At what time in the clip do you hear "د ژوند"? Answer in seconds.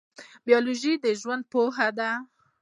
1.03-1.43